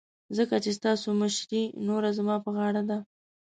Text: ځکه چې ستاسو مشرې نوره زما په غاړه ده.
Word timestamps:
ځکه 0.37 0.55
چې 0.63 0.71
ستاسو 0.79 1.07
مشرې 1.21 1.63
نوره 1.87 2.09
زما 2.17 2.35
په 2.45 2.49
غاړه 2.55 2.83
ده. 2.89 2.97